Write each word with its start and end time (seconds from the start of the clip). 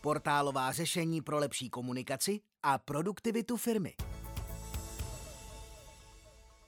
Portálová 0.00 0.72
řešení 0.72 1.22
pro 1.22 1.38
lepší 1.38 1.70
komunikaci 1.70 2.40
a 2.62 2.78
produktivitu 2.78 3.56
firmy. 3.56 3.94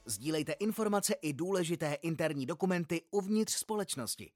Sdílejte 0.07 0.53
informace 0.53 1.15
i 1.23 1.33
důležité 1.33 1.95
interní 1.95 2.47
dokumenty 2.47 3.03
uvnitř 3.11 3.53
společnosti. 3.53 4.33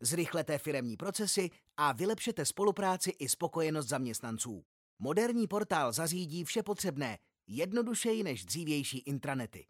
Zrychlete 0.00 0.58
firemní 0.58 0.96
procesy 0.96 1.50
a 1.76 1.92
vylepšete 1.92 2.44
spolupráci 2.44 3.10
i 3.10 3.28
spokojenost 3.28 3.88
zaměstnanců. 3.88 4.64
Moderní 4.98 5.46
portál 5.46 5.92
zařídí 5.92 6.44
vše 6.44 6.62
potřebné, 6.62 7.18
jednodušeji 7.46 8.22
než 8.22 8.44
dřívější 8.44 8.98
intranety. 8.98 9.66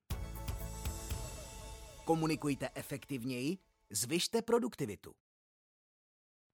Komunikujte 2.05 2.71
efektivněji, 2.75 3.59
zvyšte 3.91 4.42
produktivitu. 4.42 5.15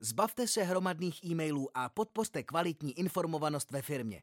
Zbavte 0.02 0.46
se 0.46 0.62
hromadných 0.62 1.24
e-mailů 1.24 1.68
a 1.74 1.88
podpořte 1.88 2.42
kvalitní 2.42 2.98
informovanost 2.98 3.70
ve 3.70 3.82
firmě. 3.82 4.22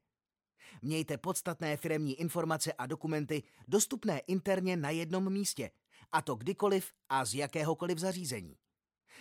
Mějte 0.81 1.17
podstatné 1.17 1.77
firemní 1.77 2.19
informace 2.19 2.73
a 2.73 2.85
dokumenty 2.85 3.43
dostupné 3.67 4.19
interně 4.19 4.77
na 4.77 4.89
jednom 4.89 5.33
místě, 5.33 5.71
a 6.11 6.21
to 6.21 6.35
kdykoliv 6.35 6.91
a 7.09 7.25
z 7.25 7.33
jakéhokoliv 7.33 7.97
zařízení. 7.97 8.57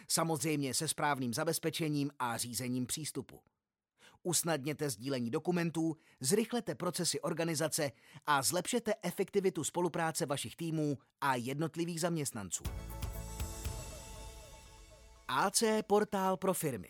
Samozřejmě 0.09 0.75
se 0.75 0.89
správným 0.89 1.35
zabezpečením 1.35 2.11
a 2.19 2.37
řízením 2.37 2.87
přístupu. 2.87 3.41
Usnadněte 4.23 4.91
sdílení 4.91 5.31
dokumentů, 5.31 5.97
zrychlete 6.21 6.75
procesy 6.75 7.21
organizace 7.21 7.93
a 8.27 8.43
zlepšete 8.43 8.95
efektivitu 9.03 9.65
spolupráce 9.65 10.27
vašich 10.27 10.57
týmů 10.57 10.99
a 11.21 11.35
jednotlivých 11.35 12.01
zaměstnanců. 12.01 12.65
AC 15.39 15.63
Portál 15.87 16.37
pro 16.37 16.55
firmy 16.55 16.89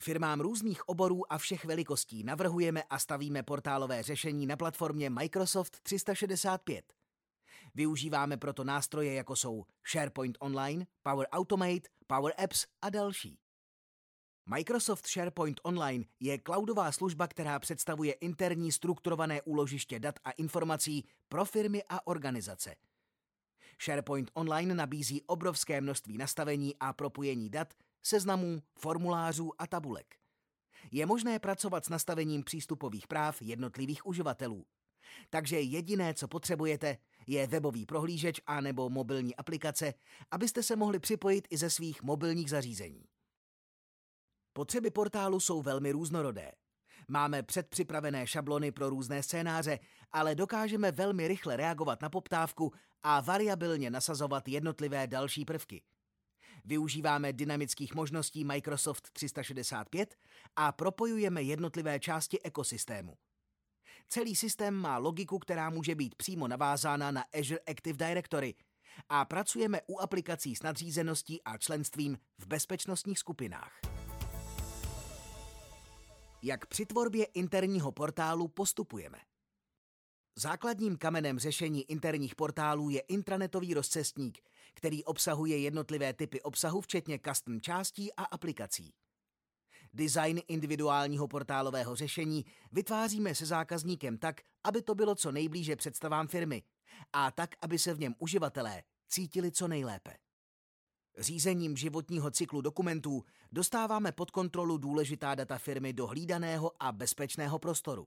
Firmám 0.00 0.40
různých 0.40 0.88
oborů 0.88 1.32
a 1.32 1.38
všech 1.38 1.64
velikostí 1.64 2.24
navrhujeme 2.24 2.82
a 2.82 2.98
stavíme 2.98 3.42
portálové 3.42 4.02
řešení 4.02 4.46
na 4.46 4.56
platformě 4.56 5.10
Microsoft 5.10 5.80
365. 5.82 6.92
Využíváme 7.74 8.36
proto 8.36 8.64
nástroje 8.64 9.14
jako 9.14 9.36
jsou 9.36 9.64
SharePoint 9.90 10.36
Online, 10.40 10.86
Power 11.02 11.26
Automate, 11.32 11.88
Power 12.06 12.34
Apps 12.44 12.66
a 12.82 12.90
další. 12.90 13.38
Microsoft 14.46 15.06
SharePoint 15.06 15.60
Online 15.62 16.04
je 16.20 16.38
cloudová 16.46 16.92
služba, 16.92 17.26
která 17.26 17.58
představuje 17.58 18.12
interní 18.12 18.72
strukturované 18.72 19.42
úložiště 19.42 20.00
dat 20.00 20.18
a 20.24 20.30
informací 20.30 21.04
pro 21.28 21.44
firmy 21.44 21.82
a 21.88 22.06
organizace. 22.06 22.74
SharePoint 23.82 24.30
Online 24.34 24.74
nabízí 24.74 25.22
obrovské 25.22 25.80
množství 25.80 26.18
nastavení 26.18 26.74
a 26.80 26.92
propojení 26.92 27.50
dat, 27.50 27.74
seznamů, 28.02 28.62
formulářů 28.78 29.52
a 29.58 29.66
tabulek. 29.66 30.16
Je 30.90 31.06
možné 31.06 31.38
pracovat 31.38 31.84
s 31.84 31.88
nastavením 31.88 32.44
přístupových 32.44 33.06
práv 33.06 33.42
jednotlivých 33.42 34.06
uživatelů. 34.06 34.66
Takže 35.30 35.60
jediné, 35.60 36.14
co 36.14 36.28
potřebujete, 36.28 36.98
je 37.26 37.46
webový 37.46 37.86
prohlížeč 37.86 38.40
a 38.46 38.60
nebo 38.60 38.90
mobilní 38.90 39.36
aplikace, 39.36 39.94
abyste 40.30 40.62
se 40.62 40.76
mohli 40.76 40.98
připojit 40.98 41.48
i 41.50 41.56
ze 41.56 41.70
svých 41.70 42.02
mobilních 42.02 42.50
zařízení. 42.50 43.04
Potřeby 44.52 44.90
portálu 44.90 45.40
jsou 45.40 45.62
velmi 45.62 45.92
různorodé. 45.92 46.52
Máme 47.08 47.42
předpřipravené 47.42 48.26
šablony 48.26 48.72
pro 48.72 48.90
různé 48.90 49.22
scénáře, 49.22 49.78
ale 50.12 50.34
dokážeme 50.34 50.92
velmi 50.92 51.28
rychle 51.28 51.56
reagovat 51.56 52.02
na 52.02 52.08
poptávku 52.08 52.72
a 53.02 53.20
variabilně 53.20 53.90
nasazovat 53.90 54.48
jednotlivé 54.48 55.06
další 55.06 55.44
prvky. 55.44 55.82
Využíváme 56.64 57.32
dynamických 57.32 57.94
možností 57.94 58.44
Microsoft 58.44 59.10
365 59.12 60.14
a 60.56 60.72
propojujeme 60.72 61.42
jednotlivé 61.42 62.00
části 62.00 62.42
ekosystému. 62.42 63.16
Celý 64.08 64.36
systém 64.36 64.74
má 64.74 64.98
logiku, 64.98 65.38
která 65.38 65.70
může 65.70 65.94
být 65.94 66.14
přímo 66.14 66.48
navázána 66.48 67.10
na 67.10 67.24
Azure 67.38 67.60
Active 67.70 68.06
Directory 68.06 68.54
a 69.08 69.24
pracujeme 69.24 69.80
u 69.86 69.98
aplikací 69.98 70.56
s 70.56 70.62
nadřízeností 70.62 71.42
a 71.42 71.58
členstvím 71.58 72.18
v 72.38 72.46
bezpečnostních 72.46 73.18
skupinách. 73.18 73.72
Jak 76.44 76.66
při 76.66 76.86
tvorbě 76.86 77.24
interního 77.24 77.92
portálu 77.92 78.48
postupujeme? 78.48 79.18
Základním 80.36 80.96
kamenem 80.96 81.38
řešení 81.38 81.90
interních 81.90 82.34
portálů 82.34 82.90
je 82.90 83.00
intranetový 83.00 83.74
rozcestník, 83.74 84.38
který 84.74 85.04
obsahuje 85.04 85.58
jednotlivé 85.58 86.12
typy 86.12 86.42
obsahu, 86.42 86.80
včetně 86.80 87.20
custom 87.26 87.60
částí 87.60 88.12
a 88.12 88.24
aplikací. 88.24 88.94
Design 89.92 90.40
individuálního 90.48 91.28
portálového 91.28 91.96
řešení 91.96 92.44
vytváříme 92.72 93.34
se 93.34 93.46
zákazníkem 93.46 94.18
tak, 94.18 94.40
aby 94.64 94.82
to 94.82 94.94
bylo 94.94 95.14
co 95.14 95.32
nejblíže 95.32 95.76
představám 95.76 96.28
firmy 96.28 96.62
a 97.12 97.30
tak, 97.30 97.54
aby 97.60 97.78
se 97.78 97.94
v 97.94 98.00
něm 98.00 98.14
uživatelé 98.18 98.82
cítili 99.08 99.52
co 99.52 99.68
nejlépe. 99.68 100.16
Řízením 101.18 101.76
životního 101.76 102.30
cyklu 102.30 102.60
dokumentů 102.60 103.24
dostáváme 103.52 104.12
pod 104.12 104.30
kontrolu 104.30 104.78
důležitá 104.78 105.34
data 105.34 105.58
firmy 105.58 105.92
do 105.92 106.06
hlídaného 106.06 106.72
a 106.80 106.92
bezpečného 106.92 107.58
prostoru. 107.58 108.06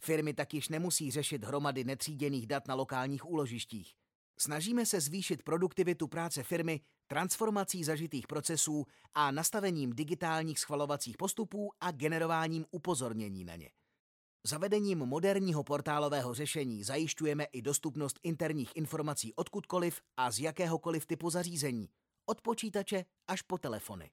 Firmy 0.00 0.34
tak 0.34 0.54
již 0.54 0.68
nemusí 0.68 1.10
řešit 1.10 1.44
hromady 1.44 1.84
netříděných 1.84 2.46
dat 2.46 2.68
na 2.68 2.74
lokálních 2.74 3.28
úložištích. 3.28 3.94
Snažíme 4.38 4.86
se 4.86 5.00
zvýšit 5.00 5.42
produktivitu 5.42 6.08
práce 6.08 6.42
firmy 6.42 6.80
transformací 7.06 7.84
zažitých 7.84 8.26
procesů 8.26 8.84
a 9.14 9.30
nastavením 9.30 9.92
digitálních 9.92 10.58
schvalovacích 10.58 11.16
postupů 11.16 11.72
a 11.80 11.90
generováním 11.90 12.64
upozornění 12.70 13.44
na 13.44 13.56
ně. 13.56 13.70
Zavedením 14.46 14.98
moderního 14.98 15.64
portálového 15.64 16.34
řešení 16.34 16.84
zajišťujeme 16.84 17.44
i 17.44 17.62
dostupnost 17.62 18.20
interních 18.22 18.70
informací 18.74 19.34
odkudkoliv 19.34 20.00
a 20.16 20.30
z 20.30 20.38
jakéhokoliv 20.38 21.06
typu 21.06 21.30
zařízení, 21.30 21.88
od 22.26 22.40
počítače 22.40 23.04
až 23.28 23.42
po 23.42 23.58
telefony. 23.58 24.10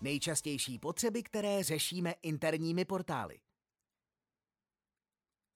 Nejčastější 0.00 0.78
potřeby, 0.78 1.22
které 1.22 1.62
řešíme 1.62 2.14
interními 2.22 2.84
portály. 2.84 3.40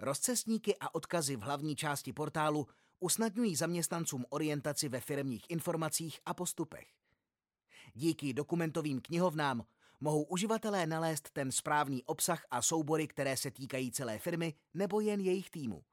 Rozcestníky 0.00 0.76
a 0.80 0.94
odkazy 0.94 1.36
v 1.36 1.40
hlavní 1.40 1.76
části 1.76 2.12
portálu 2.12 2.66
usnadňují 3.00 3.56
zaměstnancům 3.56 4.24
orientaci 4.28 4.88
ve 4.88 5.00
firmních 5.00 5.44
informacích 5.48 6.20
a 6.26 6.34
postupech. 6.34 6.86
Díky 7.94 8.32
dokumentovým 8.32 9.00
knihovnám 9.00 9.66
mohou 10.00 10.22
uživatelé 10.22 10.86
nalézt 10.86 11.30
ten 11.32 11.52
správný 11.52 12.04
obsah 12.04 12.44
a 12.50 12.62
soubory, 12.62 13.08
které 13.08 13.36
se 13.36 13.50
týkají 13.50 13.92
celé 13.92 14.18
firmy 14.18 14.54
nebo 14.74 15.00
jen 15.00 15.20
jejich 15.20 15.50
týmu. 15.50 15.84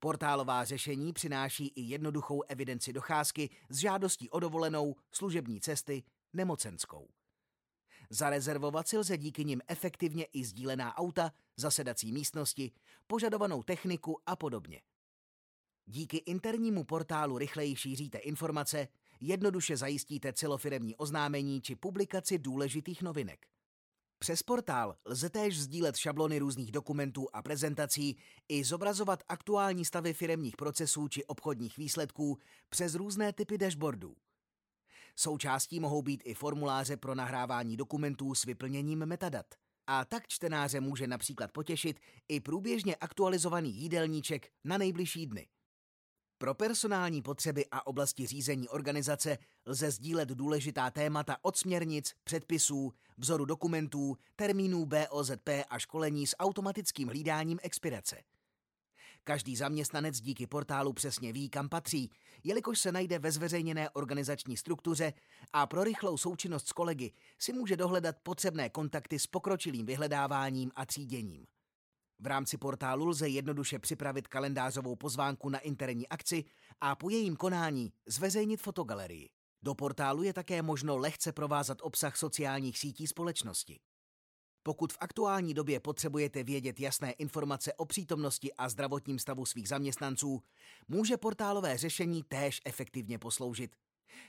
Portálová 0.00 0.64
řešení 0.64 1.12
přináší 1.12 1.66
i 1.66 1.80
jednoduchou 1.80 2.42
evidenci 2.42 2.92
docházky 2.92 3.50
s 3.68 3.76
žádostí 3.76 4.30
o 4.30 4.40
dovolenou, 4.40 4.96
služební 5.12 5.60
cesty, 5.60 6.02
nemocenskou. 6.32 7.08
Zarezervovat 8.10 8.88
si 8.88 8.98
lze 8.98 9.18
díky 9.18 9.44
nim 9.44 9.60
efektivně 9.68 10.24
i 10.24 10.44
sdílená 10.44 10.98
auta, 10.98 11.32
zasedací 11.56 12.12
místnosti, 12.12 12.72
požadovanou 13.06 13.62
techniku 13.62 14.18
a 14.26 14.36
podobně. 14.36 14.80
Díky 15.86 16.16
internímu 16.16 16.84
portálu 16.84 17.38
rychleji 17.38 17.76
šíříte 17.76 18.18
informace, 18.18 18.88
jednoduše 19.20 19.76
zajistíte 19.76 20.32
celofiremní 20.32 20.96
oznámení 20.96 21.60
či 21.60 21.76
publikaci 21.76 22.38
důležitých 22.38 23.02
novinek. 23.02 23.46
Přes 24.22 24.42
portál 24.42 24.96
lze 25.04 25.30
též 25.30 25.60
sdílet 25.60 25.96
šablony 25.96 26.38
různých 26.38 26.72
dokumentů 26.72 27.26
a 27.32 27.42
prezentací 27.42 28.16
i 28.48 28.64
zobrazovat 28.64 29.22
aktuální 29.28 29.84
stavy 29.84 30.14
firemních 30.14 30.56
procesů 30.56 31.08
či 31.08 31.24
obchodních 31.24 31.76
výsledků 31.76 32.38
přes 32.68 32.94
různé 32.94 33.32
typy 33.32 33.58
dashboardů. 33.58 34.16
Součástí 35.16 35.80
mohou 35.80 36.02
být 36.02 36.22
i 36.24 36.34
formuláře 36.34 36.96
pro 36.96 37.14
nahrávání 37.14 37.76
dokumentů 37.76 38.34
s 38.34 38.44
vyplněním 38.44 39.06
metadat. 39.06 39.46
A 39.86 40.04
tak 40.04 40.28
čtenáře 40.28 40.80
může 40.80 41.06
například 41.06 41.52
potěšit 41.52 42.00
i 42.28 42.40
průběžně 42.40 42.96
aktualizovaný 42.96 43.74
jídelníček 43.74 44.48
na 44.64 44.78
nejbližší 44.78 45.26
dny. 45.26 45.48
Pro 46.40 46.54
personální 46.54 47.22
potřeby 47.22 47.64
a 47.70 47.86
oblasti 47.86 48.26
řízení 48.26 48.68
organizace 48.68 49.38
lze 49.66 49.90
sdílet 49.90 50.28
důležitá 50.28 50.90
témata 50.90 51.36
od 51.42 51.56
směrnic, 51.56 52.14
předpisů, 52.24 52.92
vzoru 53.18 53.44
dokumentů, 53.44 54.16
termínů 54.36 54.86
BOZP 54.86 55.48
a 55.70 55.78
školení 55.78 56.26
s 56.26 56.36
automatickým 56.38 57.08
hlídáním 57.08 57.58
expirace. 57.62 58.22
Každý 59.24 59.56
zaměstnanec 59.56 60.20
díky 60.20 60.46
portálu 60.46 60.92
přesně 60.92 61.32
ví, 61.32 61.48
kam 61.48 61.68
patří, 61.68 62.10
jelikož 62.44 62.78
se 62.78 62.92
najde 62.92 63.18
ve 63.18 63.32
zveřejněné 63.32 63.90
organizační 63.90 64.56
struktuře 64.56 65.12
a 65.52 65.66
pro 65.66 65.84
rychlou 65.84 66.16
součinnost 66.16 66.68
s 66.68 66.72
kolegy 66.72 67.12
si 67.38 67.52
může 67.52 67.76
dohledat 67.76 68.16
potřebné 68.22 68.70
kontakty 68.70 69.18
s 69.18 69.26
pokročilým 69.26 69.86
vyhledáváním 69.86 70.70
a 70.76 70.86
tříděním. 70.86 71.46
V 72.22 72.26
rámci 72.26 72.56
portálu 72.56 73.06
lze 73.06 73.28
jednoduše 73.28 73.78
připravit 73.78 74.28
kalendářovou 74.28 74.96
pozvánku 74.96 75.48
na 75.48 75.58
interní 75.58 76.08
akci 76.08 76.44
a 76.80 76.96
po 76.96 77.10
jejím 77.10 77.36
konání 77.36 77.92
zveřejnit 78.06 78.60
fotogalerii. 78.60 79.28
Do 79.62 79.74
portálu 79.74 80.22
je 80.22 80.32
také 80.32 80.62
možno 80.62 80.96
lehce 80.96 81.32
provázat 81.32 81.78
obsah 81.82 82.16
sociálních 82.16 82.78
sítí 82.78 83.06
společnosti. 83.06 83.80
Pokud 84.62 84.92
v 84.92 84.96
aktuální 85.00 85.54
době 85.54 85.80
potřebujete 85.80 86.44
vědět 86.44 86.80
jasné 86.80 87.12
informace 87.12 87.72
o 87.74 87.84
přítomnosti 87.84 88.52
a 88.52 88.68
zdravotním 88.68 89.18
stavu 89.18 89.46
svých 89.46 89.68
zaměstnanců, 89.68 90.42
může 90.88 91.16
portálové 91.16 91.78
řešení 91.78 92.22
též 92.22 92.60
efektivně 92.64 93.18
posloužit. 93.18 93.76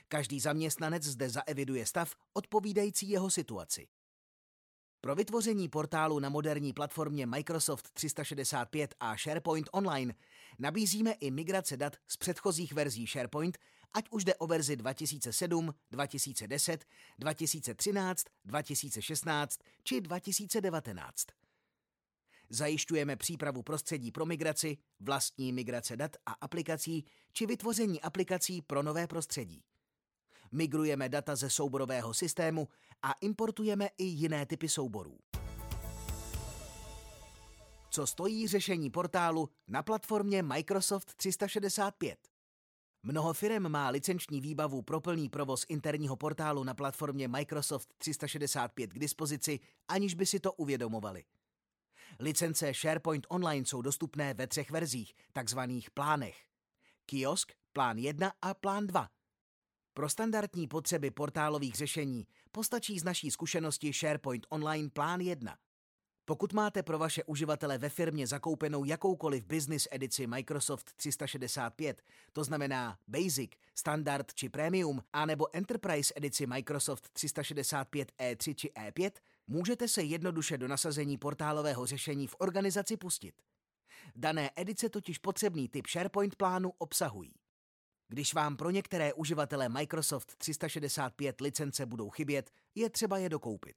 Každý 0.08 0.40
zaměstnanec 0.40 1.02
zde 1.02 1.30
zaeviduje 1.30 1.86
stav 1.86 2.14
odpovídající 2.32 3.08
jeho 3.08 3.30
situaci. 3.30 3.88
Pro 5.04 5.14
vytvoření 5.14 5.68
portálu 5.68 6.18
na 6.18 6.28
moderní 6.28 6.72
platformě 6.72 7.26
Microsoft 7.26 7.90
365 7.92 8.94
a 9.00 9.16
SharePoint 9.16 9.68
Online 9.72 10.14
nabízíme 10.58 11.12
i 11.12 11.30
migrace 11.30 11.76
dat 11.76 11.96
z 12.08 12.16
předchozích 12.16 12.72
verzí 12.72 13.06
SharePoint, 13.06 13.58
ať 13.92 14.04
už 14.10 14.24
jde 14.24 14.34
o 14.34 14.46
verzi 14.46 14.76
2007, 14.76 15.74
2010, 15.90 16.84
2013, 17.18 18.24
2016 18.44 19.58
či 19.84 20.00
2019. 20.00 21.26
Zajišťujeme 22.50 23.16
přípravu 23.16 23.62
prostředí 23.62 24.12
pro 24.12 24.26
migraci, 24.26 24.76
vlastní 25.00 25.52
migrace 25.52 25.96
dat 25.96 26.16
a 26.26 26.32
aplikací 26.32 27.04
či 27.32 27.46
vytvoření 27.46 28.00
aplikací 28.00 28.62
pro 28.62 28.82
nové 28.82 29.06
prostředí 29.06 29.62
migrujeme 30.52 31.08
data 31.08 31.36
ze 31.36 31.50
souborového 31.50 32.14
systému 32.14 32.68
a 33.02 33.12
importujeme 33.12 33.88
i 33.98 34.04
jiné 34.04 34.46
typy 34.46 34.68
souborů. 34.68 35.18
Co 37.90 38.06
stojí 38.06 38.48
řešení 38.48 38.90
portálu 38.90 39.48
na 39.68 39.82
platformě 39.82 40.42
Microsoft 40.42 41.14
365? 41.14 42.18
Mnoho 43.02 43.32
firm 43.32 43.68
má 43.68 43.88
licenční 43.88 44.40
výbavu 44.40 44.82
pro 44.82 45.00
plný 45.00 45.28
provoz 45.28 45.64
interního 45.68 46.16
portálu 46.16 46.64
na 46.64 46.74
platformě 46.74 47.28
Microsoft 47.28 47.94
365 47.98 48.92
k 48.92 48.98
dispozici, 48.98 49.60
aniž 49.88 50.14
by 50.14 50.26
si 50.26 50.40
to 50.40 50.52
uvědomovali. 50.52 51.24
Licence 52.18 52.74
SharePoint 52.74 53.26
Online 53.28 53.66
jsou 53.66 53.82
dostupné 53.82 54.34
ve 54.34 54.46
třech 54.46 54.70
verzích, 54.70 55.14
takzvaných 55.32 55.90
plánech. 55.90 56.36
Kiosk, 57.06 57.52
plán 57.72 57.98
1 57.98 58.32
a 58.42 58.54
plán 58.54 58.86
2 58.86 59.08
pro 59.94 60.08
standardní 60.08 60.68
potřeby 60.68 61.10
portálových 61.10 61.74
řešení 61.74 62.26
postačí 62.52 62.98
z 62.98 63.04
naší 63.04 63.30
zkušenosti 63.30 63.92
SharePoint 63.92 64.46
Online 64.48 64.90
plán 64.90 65.20
1. 65.20 65.56
Pokud 66.24 66.52
máte 66.52 66.82
pro 66.82 66.98
vaše 66.98 67.24
uživatele 67.24 67.78
ve 67.78 67.88
firmě 67.88 68.26
zakoupenou 68.26 68.84
jakoukoliv 68.84 69.44
business 69.44 69.88
edici 69.90 70.26
Microsoft 70.26 70.92
365, 70.96 72.02
to 72.32 72.44
znamená 72.44 72.98
Basic, 73.08 73.50
Standard 73.74 74.34
či 74.34 74.48
Premium, 74.48 75.02
anebo 75.12 75.56
Enterprise 75.56 76.14
edici 76.16 76.46
Microsoft 76.46 77.08
365 77.12 78.12
E3 78.18 78.54
či 78.54 78.68
E5, 78.68 79.10
můžete 79.46 79.88
se 79.88 80.02
jednoduše 80.02 80.58
do 80.58 80.68
nasazení 80.68 81.18
portálového 81.18 81.86
řešení 81.86 82.26
v 82.26 82.36
organizaci 82.38 82.96
pustit. 82.96 83.34
Dané 84.16 84.50
edice 84.56 84.88
totiž 84.88 85.18
potřebný 85.18 85.68
typ 85.68 85.86
SharePoint 85.86 86.36
plánu 86.36 86.72
obsahují. 86.78 87.32
Když 88.12 88.34
vám 88.34 88.56
pro 88.56 88.70
některé 88.70 89.12
uživatele 89.12 89.68
Microsoft 89.68 90.36
365 90.36 91.40
licence 91.40 91.86
budou 91.86 92.10
chybět, 92.10 92.50
je 92.74 92.90
třeba 92.90 93.18
je 93.18 93.28
dokoupit. 93.28 93.76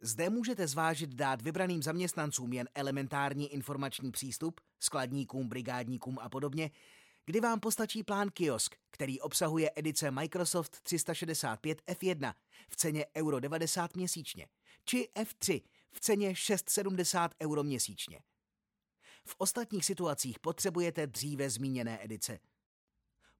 Zde 0.00 0.30
můžete 0.30 0.66
zvážit 0.66 1.10
dát 1.10 1.42
vybraným 1.42 1.82
zaměstnancům 1.82 2.52
jen 2.52 2.68
elementární 2.74 3.52
informační 3.52 4.12
přístup, 4.12 4.60
skladníkům, 4.80 5.48
brigádníkům 5.48 6.18
a 6.18 6.28
podobně, 6.28 6.70
kdy 7.24 7.40
vám 7.40 7.60
postačí 7.60 8.02
plán 8.02 8.30
Kiosk, 8.30 8.76
který 8.90 9.20
obsahuje 9.20 9.70
edice 9.76 10.10
Microsoft 10.10 10.80
365 10.82 11.82
F1 11.86 12.34
v 12.68 12.76
ceně 12.76 13.06
euro 13.16 13.40
90 13.40 13.96
měsíčně, 13.96 14.46
či 14.84 15.08
F3 15.14 15.62
v 15.92 16.00
ceně 16.00 16.34
670 16.34 17.34
euro 17.42 17.62
měsíčně. 17.62 18.20
V 19.24 19.34
ostatních 19.38 19.84
situacích 19.84 20.38
potřebujete 20.38 21.06
dříve 21.06 21.50
zmíněné 21.50 22.04
edice– 22.04 22.38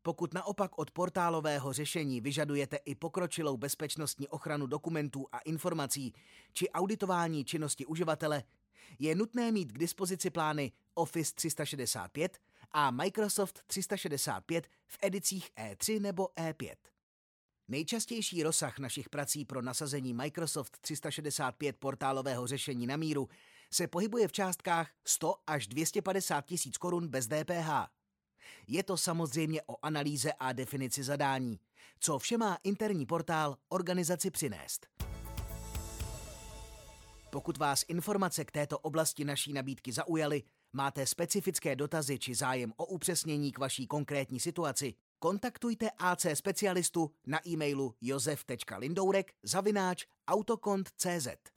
pokud 0.06 0.34
naopak 0.34 0.78
od 0.78 0.90
portálového 0.90 1.72
řešení 1.72 2.20
vyžadujete 2.20 2.76
i 2.76 2.94
pokročilou 2.94 3.56
bezpečnostní 3.56 4.28
ochranu 4.28 4.66
dokumentů 4.66 5.26
a 5.32 5.38
informací 5.38 6.14
či 6.52 6.70
auditování 6.70 7.44
činnosti 7.44 7.86
uživatele, 7.86 8.42
je 8.98 9.14
nutné 9.14 9.52
mít 9.52 9.72
k 9.72 9.78
dispozici 9.78 10.30
plány 10.30 10.72
Office 10.94 11.34
365 11.34 12.38
a 12.72 12.90
Microsoft 12.90 13.62
365 13.66 14.68
v 14.86 14.98
edicích 15.02 15.50
E3 15.56 16.00
nebo 16.00 16.28
E5. 16.36 16.74
Nejčastější 17.68 18.42
rozsah 18.42 18.78
našich 18.78 19.08
prací 19.08 19.44
pro 19.44 19.62
nasazení 19.62 20.14
Microsoft 20.14 20.78
365 20.80 21.76
portálového 21.76 22.46
řešení 22.46 22.86
na 22.86 22.96
míru 22.96 23.28
se 23.72 23.86
pohybuje 23.86 24.28
v 24.28 24.32
částkách 24.32 24.90
100 25.04 25.34
až 25.46 25.66
250 25.66 26.46
tisíc 26.46 26.78
korun 26.78 27.08
bez 27.08 27.26
DPH. 27.26 27.95
Je 28.68 28.82
to 28.82 28.96
samozřejmě 28.96 29.62
o 29.66 29.76
analýze 29.82 30.32
a 30.32 30.52
definici 30.52 31.02
zadání. 31.02 31.60
Co 32.00 32.18
vše 32.18 32.38
má 32.38 32.58
interní 32.62 33.06
portál 33.06 33.56
organizaci 33.68 34.30
přinést? 34.30 34.86
Pokud 37.30 37.56
vás 37.56 37.84
informace 37.88 38.44
k 38.44 38.50
této 38.50 38.78
oblasti 38.78 39.24
naší 39.24 39.52
nabídky 39.52 39.92
zaujaly, 39.92 40.42
máte 40.72 41.06
specifické 41.06 41.76
dotazy 41.76 42.18
či 42.18 42.34
zájem 42.34 42.72
o 42.76 42.86
upřesnění 42.86 43.52
k 43.52 43.58
vaší 43.58 43.86
konkrétní 43.86 44.40
situaci, 44.40 44.94
kontaktujte 45.18 45.90
AC 45.98 46.26
specialistu 46.34 47.10
na 47.26 47.48
e-mailu 47.48 47.94
josef.lindourek 48.00 49.32
zavináč 49.42 50.06
autokont.cz. 50.28 51.55